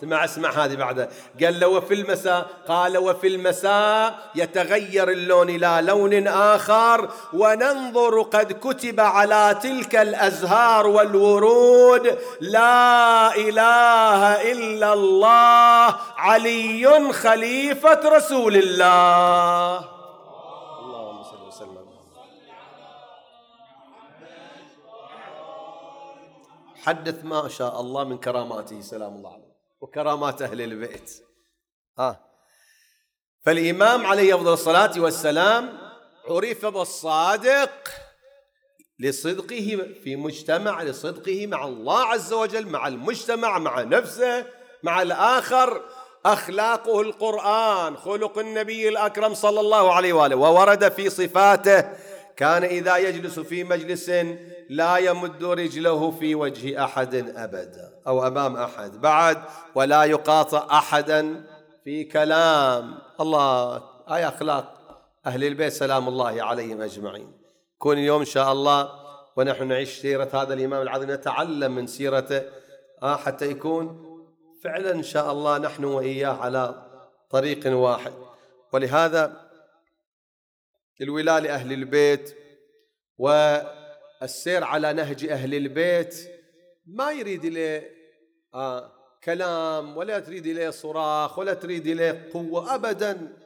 [0.02, 1.08] اسمع اسمع هذه بعدها
[1.40, 9.00] قال له وفي المساء؟ قال وفي المساء يتغير اللون إلى لون آخر وننظر قد كتب
[9.00, 19.78] على تلك الأزهار والورود لا إله إلا الله علي خليفة رسول الله.
[20.82, 21.86] اللهم صل وسلم.
[26.82, 28.80] حدث ما شاء الله من كراماته.
[28.80, 29.51] سلام الله عليه.
[29.82, 31.10] وكرامات أهل البيت.
[31.98, 32.20] آه.
[33.44, 35.78] فالإمام عليه أفضل الصلاة والسلام
[36.28, 37.88] عرف بالصادق
[38.98, 44.46] لصدقه في مجتمع لصدقه مع الله عز وجل مع المجتمع مع نفسه
[44.82, 45.82] مع الآخر.
[46.26, 51.80] أخلاقه القرآن خلق النبي الأكرم صلى الله عليه وآله وورد في صفاته.
[52.36, 54.10] كان إذا يجلس في مجلس
[54.70, 57.91] لا يمد رجله في وجه أحد أبدا.
[58.06, 59.00] أو أمام أحد.
[59.00, 59.42] بعد
[59.74, 61.44] ولا يقاطع أحدا
[61.84, 62.98] في كلام.
[63.20, 64.78] الله هاي أخلاق
[65.26, 67.32] أهل البيت سلام الله عليهم أجمعين.
[67.78, 68.90] كون اليوم إن شاء الله
[69.36, 72.42] ونحن نعيش سيرة هذا الإمام العظيم نتعلم من سيرته
[73.02, 74.12] آه حتى يكون
[74.64, 76.74] فعلا إن شاء الله نحن وإياه على
[77.30, 78.12] طريق واحد.
[78.72, 79.42] ولهذا
[81.00, 82.36] الولاء لأهل البيت
[83.18, 86.28] والسير على نهج أهل البيت
[86.86, 87.90] ما يريد إليه
[88.54, 88.92] آه
[89.24, 93.36] كلام ولا تريد إليه صراخ ولا تريد إليه قوة أبدا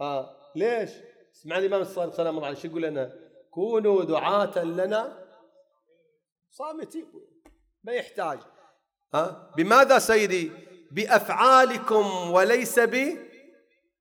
[0.00, 0.90] آه ليش؟
[1.34, 3.12] اسمعني الإمام الصادق سلام الله عليه شو يقول لنا؟
[3.50, 5.26] كونوا دعاة لنا
[6.50, 7.06] صامتين
[7.84, 8.38] ما يحتاج
[9.14, 10.50] آه بماذا سيدي؟
[10.92, 12.80] بأفعالكم وليس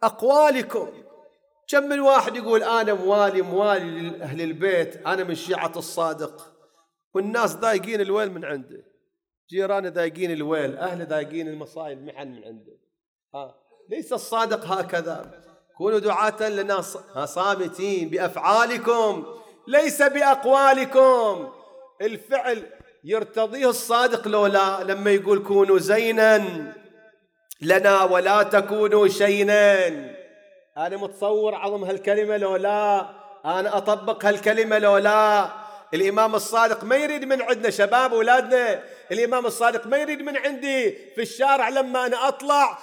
[0.02, 1.04] بأقوالكم
[1.68, 6.57] كم من واحد يقول أنا موالي موالي لأهل البيت أنا من شيعة الصادق
[7.18, 8.84] والناس ضايقين الويل من عنده.
[9.50, 12.78] جيرانه ضايقين الويل أهله ضايقين المصايب محن من عنده.
[13.36, 13.56] ها؟
[13.90, 15.42] ليس الصادق هكذا.
[15.78, 16.82] كونوا دعاة لنا
[17.26, 19.26] صامتين بأفعالكم
[19.68, 21.52] ليس بأقوالكم.
[22.02, 22.64] الفعل
[23.04, 26.38] يرتضيه الصادق لو لا لما يقول كونوا زينا
[27.62, 29.88] لنا ولا تكونوا شينا.
[30.78, 33.10] أنا متصور عظم هالكلمة لو لا
[33.46, 35.67] أنا أطبق هالكلمة لو لا.
[35.94, 38.84] الإمام الصادق ما يريد من عندنا شباب أولادنا.
[39.12, 42.78] الإمام الصادق ما يريد من عندي في الشارع لما أنا أطلع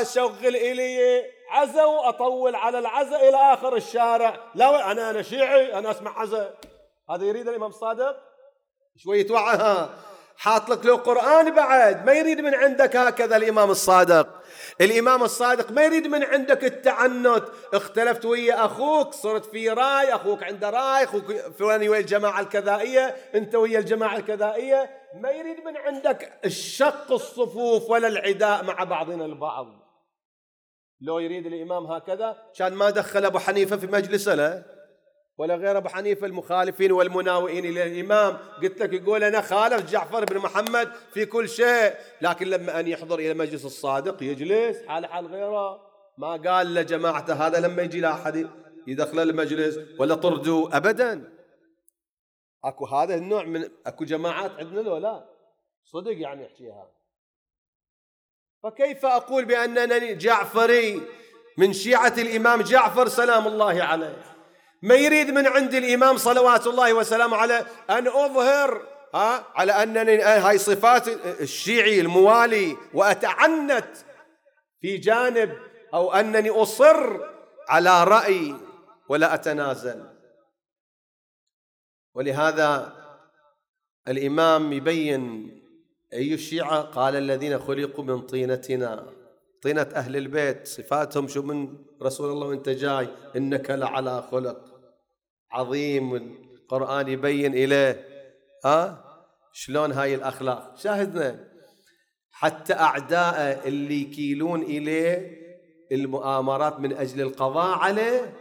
[0.00, 4.40] أشغل إلي عزا وأطول على العزا إلى آخر الشارع.
[4.54, 6.54] لا أنا أنا شيعي أنا أسمع عزا.
[7.10, 8.16] هذا يريد الإمام الصادق؟
[8.96, 9.90] شوية وعها
[10.42, 14.28] حاط لك له قرآن بعد ما يريد من عندك هكذا الإمام الصادق.
[14.80, 17.44] الإمام الصادق ما يريد من عندك التعنت.
[17.74, 21.24] اختلفت ويا أخوك صرت في راي أخوك عنده راي أخوك
[21.58, 24.90] فلان ويا الجماعة الكذائية أنت ويا الجماعة الكذائية.
[25.14, 29.66] ما يريد من عندك الشق الصفوف ولا العداء مع بعضنا البعض.
[31.00, 34.62] لو يريد الإمام هكذا كان ما دخل أبو حنيفة في مجلسه
[35.38, 38.38] ولا غير أبو حنيفة المخالفين والمناوئين إلى الإمام.
[38.62, 43.18] قلت لك يقول أنا خالف جعفر بن محمد في كل شيء لكن لما أن يحضر
[43.18, 45.92] إلى مجلس الصادق يجلس حال حال غيره.
[46.18, 48.50] ما قال لجماعته هذا لما يجي لا أحد
[48.86, 51.32] يدخل المجلس ولا طردوا ابدا.
[52.64, 55.28] أكو هذا النوع من أكو جماعات عندنا لو لا.
[55.84, 56.90] صدق يعني يحكيها
[58.62, 61.02] فكيف أقول بأنني جعفري
[61.58, 64.31] من شيعة الإمام جعفر؟ سلام الله عليه.
[64.82, 68.82] ما يريد من عند الإمام صلوات الله وسلامه عليه أن أظهر
[69.14, 71.08] ها على أنني هاي صفات
[71.40, 73.96] الشيعي الموالي وأتعنت
[74.80, 75.58] في جانب
[75.94, 77.20] أو أنني أصر
[77.68, 78.54] على رأي
[79.08, 80.04] ولا أتنازل.
[82.14, 82.96] ولهذا
[84.08, 85.52] الإمام يبين
[86.12, 89.12] أي الشيعة قال الذين خلقوا من طينتنا
[89.62, 94.71] طينة أهل البيت صفاتهم شو من رسول الله وانت جاي إنك لعلى خلق.
[95.52, 98.08] عظيم القرآن يبين إليه.
[98.64, 99.04] ها؟
[99.52, 101.48] شلون هاي الأخلاق؟ شاهدنا.
[102.32, 105.42] حتى أعداء اللي يكيلون إليه
[105.92, 108.34] المؤامرات من أجل القضاء عليه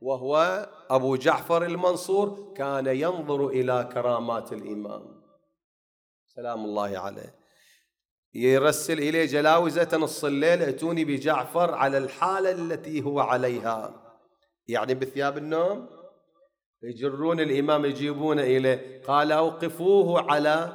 [0.00, 5.22] وهو أبو جعفر المنصور كان ينظر إلى كرامات الإمام.
[6.26, 7.34] سلام الله عليه.
[8.34, 14.02] يرسل إليه جلاوزة نص الليل ائتوني بجعفر على الحالة التي هو عليها.
[14.68, 15.99] يعني بثياب النوم
[16.82, 19.02] يجرون الإمام يجيبونه إليه.
[19.06, 20.72] قال أوقفوه على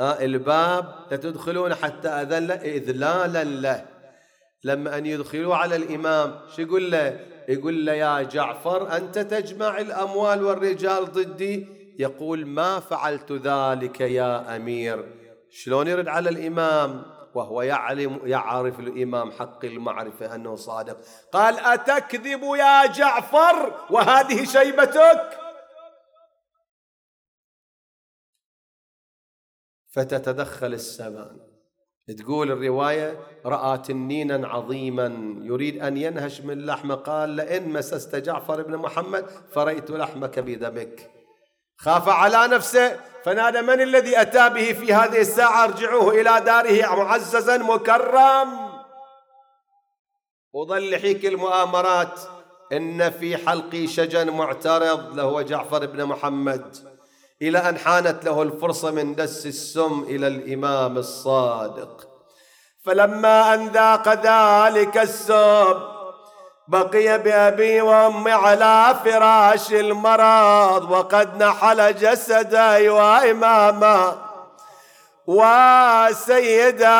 [0.00, 3.84] الباب لتدخلون حتى أذن له إذلالا له.
[4.64, 10.44] لما أن يدخلوا على الإمام شو يقول له؟ يقول له يا جعفر أنت تجمع الأموال
[10.44, 11.66] والرجال ضدي.
[11.98, 15.04] يقول ما فعلت ذلك يا أمير.
[15.50, 17.02] شلون يرد على الإمام؟
[17.34, 20.96] وهو يعلم يعرف الإمام حق المعرفة أنه صادق.
[21.32, 25.47] قال أتكذب يا جعفر؟ وهذه شيبتك؟
[29.90, 31.30] فتتدخل السماء.
[32.18, 35.36] تقول الرواية رأى تنينا عظيما.
[35.42, 41.10] يريد أن ينهش من لحمه قال لئن مسست جعفر بن محمد فريت لحمك بدمك.
[41.76, 47.58] خاف على نفسه فنادى من الذي أتى به في هذه الساعة؟ ارجعوه إلى داره معززا
[47.58, 48.68] مكرم.
[50.52, 52.20] وظل حيك المؤامرات
[52.72, 56.76] إن في حلقي شجن معترض له جعفر بن محمد.
[57.42, 62.08] إلى أن حانت له الفرصة من دس السم إلى الإمام الصادق.
[62.84, 65.98] فلما أن ذاق ذلك السم
[66.68, 74.16] بقي بأبي وأمي على فراش المرض وقد نحل جسدي وإماما
[75.26, 76.98] وسيدا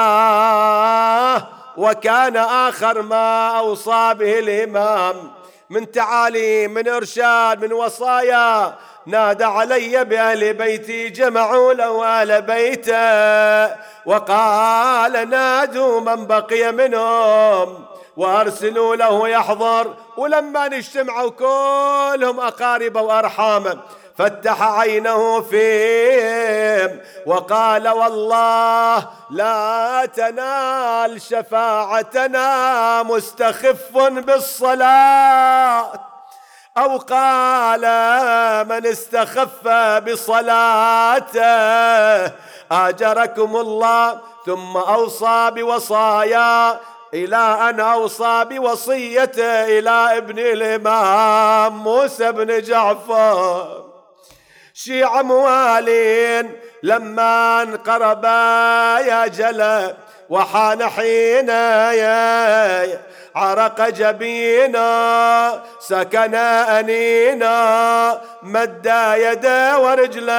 [1.77, 5.31] وكان آخر ما أوصى به الإمام
[5.71, 8.75] من تعاليم من إرشاد من وصايا
[9.09, 17.85] نادى علي بأهل بيتي جمعوا له أهل بيته وقال نادوا من بقي منهم
[18.17, 23.81] وأرسلوا له يحضر ولما اجتمعوا كلهم أقارب وأرحام
[24.19, 36.08] فتح عينه فيهم وقال والله لا تنال شفاعتنا مستخف بالصلاة.
[36.79, 37.81] أو قال
[38.69, 39.69] من استخف
[40.09, 41.43] بصلاته
[42.73, 46.81] آجركم الله ثم أوصى بوصايا
[47.15, 47.37] إلى
[47.71, 53.85] أن أوصى بوصيته إلى ابن الإمام موسى بن جعفر.
[54.75, 56.53] شيع موالين
[56.83, 59.95] لما انقربا يا جلا
[60.31, 62.99] وحان حين يا
[63.37, 70.39] عرق جبينا سكن أنينا مد يده ورجله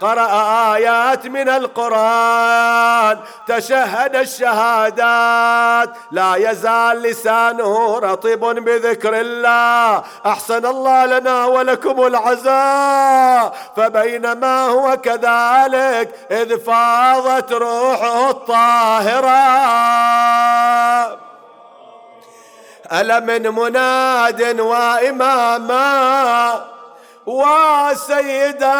[0.00, 5.90] قرأ آيات من القرآن تشهد الشهادات.
[6.10, 10.02] لا يزال لسانه رطب بذكر الله.
[10.26, 13.56] أحسن الله لنا ولكم العزاء.
[13.76, 19.30] فبينما هو كذلك إذ فاضت روحه الطاهرة.
[22.92, 26.64] ألا من مناد وإماما
[27.26, 28.74] وسيدا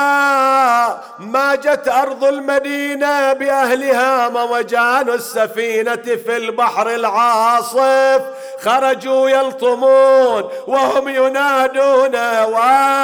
[1.19, 8.23] ما جت أرض المدينة بأهلها موجان السفينة في البحر العاصف
[8.63, 13.01] خرجوا يلطمون وهم ينادون وإماما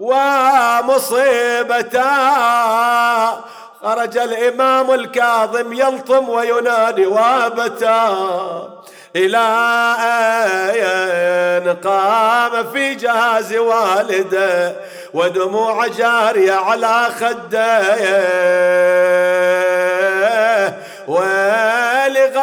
[0.00, 2.04] ومصيبتا
[3.84, 8.14] خرج الإمام الكاظم يلطم وينادي وابتا
[9.16, 9.46] إلى
[10.70, 14.76] أين قام في جهاز والده
[15.14, 17.84] ودموع جارية على خده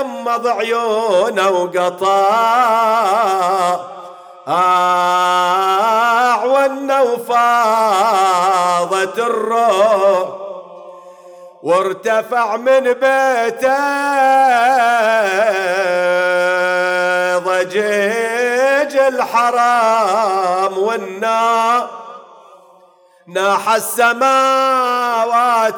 [0.01, 2.31] غمض عيونه وقطع
[4.47, 5.81] أعونا
[7.01, 7.99] وفاضت
[9.19, 9.90] الروح.
[11.63, 13.77] وارتفع من بيته
[17.37, 21.89] ضجيج الحرام والنار
[23.27, 24.63] ناح السماوات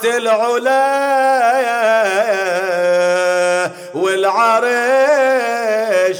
[0.05, 1.13] العلا
[3.95, 4.65] والعرش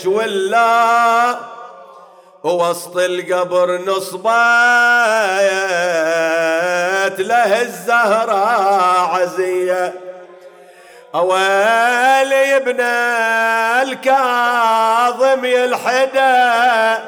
[0.06, 1.36] ولا
[2.44, 3.76] وسط القبر
[7.04, 8.46] نصبت له الزهرة
[9.16, 9.94] عزية
[11.16, 12.82] أويل ابن
[13.82, 17.00] الكاظم يلحده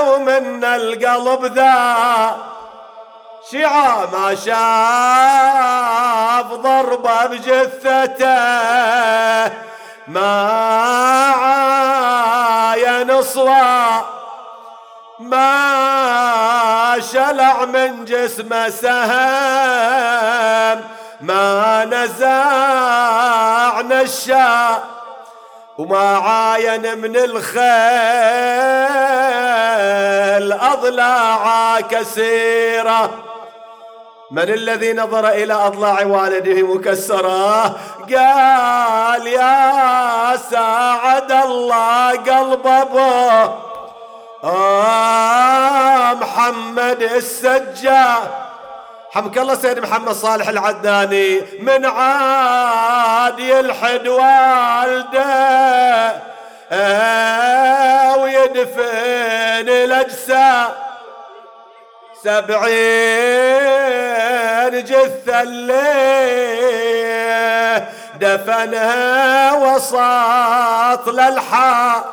[0.00, 2.36] ومن القلب ذا
[3.50, 4.54] شيعة ما شاف
[6.52, 8.36] ضربة بجثته
[10.08, 10.52] ما
[12.72, 14.04] عاين صوى
[15.18, 16.67] ما
[17.00, 20.08] شلع من جسمه سهم
[21.20, 24.82] ما نزع نشا
[25.78, 27.62] وما عاين من الخيل
[30.52, 33.10] أضلاع كثيرة.
[34.30, 37.64] من الذي نظر إلى أضلاع والده مكسرة؟
[38.16, 43.68] قال يا ساعد الله قلب أبوه
[44.44, 45.17] آه
[46.98, 48.28] محمد السجاد
[49.10, 56.22] حمك الله سيد محمد صالح العداني من عاد يلحد والده
[58.16, 60.68] ويدفن الأجساد
[62.24, 62.68] سبعين
[64.84, 66.68] جثة الليل.
[68.20, 72.04] دفنها وسط للحا.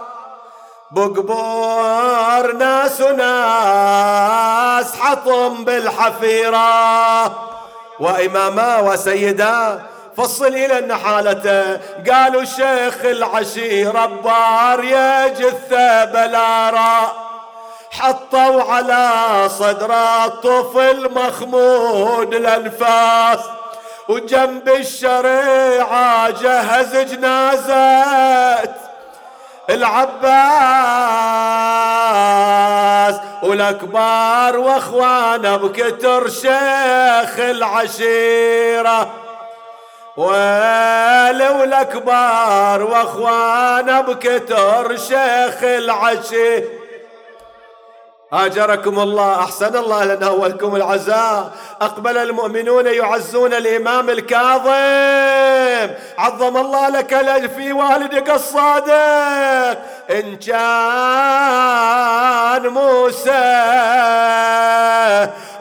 [0.96, 7.26] بقبور ناس وناس حطم بالحفيرة.
[8.00, 9.82] وإماما وسيدا
[10.18, 11.80] فصل إلى النحالة
[12.12, 17.12] قالوا الشيخ العشير بار يا جثة بلارا
[17.92, 19.10] حطوا على
[19.50, 19.94] صدر
[20.26, 23.40] الطفل مخمود الانفاس
[24.08, 28.85] وجنب الشريعة جهز جنازة
[29.70, 30.16] العباس
[33.44, 39.12] والأكبار واخوانه بكتر شيخ العشيرة.
[40.18, 46.85] ولو الأكبار واخوانه بكتر شيخ العشيرة.
[48.36, 51.52] هاجركم الله أحسن الله لنا ولكم العزاء.
[51.82, 55.94] أقبل المؤمنون يعزون الإمام الكاظم.
[56.18, 59.78] عظم الله لك في والدك الصادق.
[60.10, 60.68] إن كان
[62.68, 63.32] موسى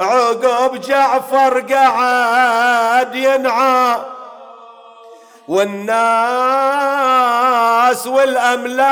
[0.00, 3.96] عقب جعفر قعد ينعى.
[5.48, 5.96] والناس
[8.06, 8.84] والأملاك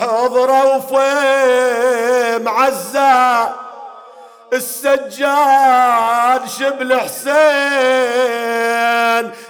[0.00, 3.52] حضروا في معزة
[4.52, 7.32] السجاد شبل حسين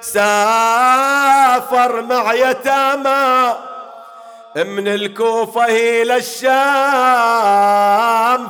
[0.00, 3.56] سافر مع يتامى.
[4.56, 6.42] من الكوفة إلى الشام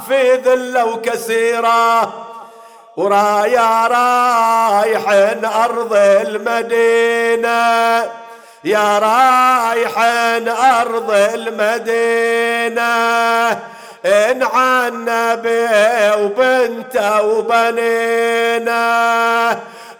[0.00, 2.12] في ذلة وكسيرة.
[2.96, 7.52] ورايا رايحن أرض المدينة.
[8.64, 12.82] يا رايحن أرض المدينة.
[14.06, 15.68] إن عن نبي
[16.22, 18.82] وبنته وبنينا.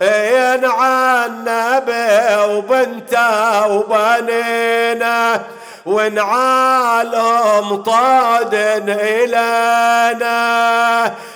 [0.02, 5.40] إن عن نبي وبنته وبنينا.
[5.86, 8.54] ونعالهم طاد
[8.88, 10.32] إلينا.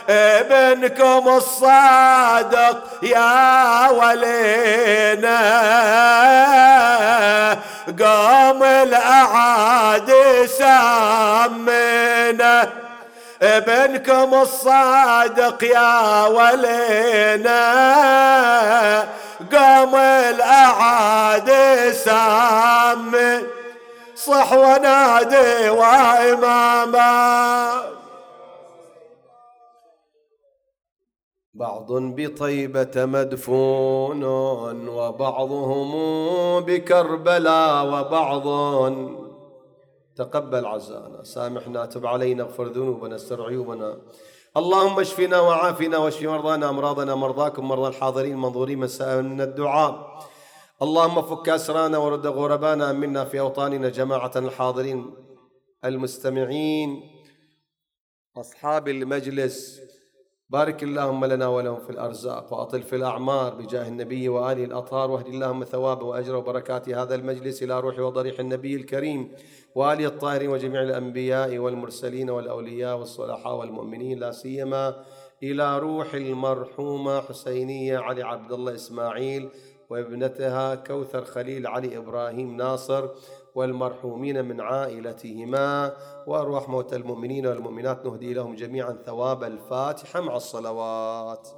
[0.09, 5.41] ابنكم الصادق يا ولينا.
[8.03, 11.89] قام الأعادي سامنا.
[13.43, 17.59] ابنكم الصادق يا ولينا.
[19.53, 23.56] قام الأعادي سامنا.
[24.27, 27.13] صح ونادي وإماما.
[31.55, 34.25] بعض بطيبة مدفون
[34.89, 35.91] وبعضهم
[36.61, 38.47] بكربلاء وبعض
[40.17, 41.23] تقبل عزانا.
[41.23, 43.97] سامحنا تب علينا اغفر ذنوبنا استر عيوبنا.
[44.57, 48.89] اللهم اشفنا وعافنا واشف مرضانا امراضنا مرضاكم مرضى الحاضرين المنظورين من
[49.23, 49.93] من الدعاء.
[50.83, 55.15] اللهم فك أسرانا ورد غربانا منا في أوطاننا جماعة الحاضرين
[55.85, 57.03] المستمعين
[58.37, 59.81] أصحاب المجلس.
[60.51, 65.65] بارك اللهم لنا ولهم في الأرزاق وأطل في الأعمار بجاه النبي وآله الأطهار واهد اللهم
[65.65, 69.33] ثواب وأجر وبركات هذا المجلس إلى روح وضريح النبي الكريم
[69.75, 75.05] وآله الطاهرين وجميع الأنبياء والمرسلين والأولياء والصلحاء والمؤمنين لا سيما
[75.43, 79.51] إلى روح المرحومة حسينية علي عبد الله إسماعيل
[79.91, 83.09] وابنتها كوثر خليل علي إبراهيم ناصر
[83.55, 85.97] والمرحومين من عائلتهما.
[86.27, 91.49] وأرواح موتى المؤمنين والمؤمنات نهدي لهم جميعا ثواب الفاتحة مع الصلوات.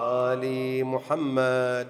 [0.00, 1.86] آل محمد.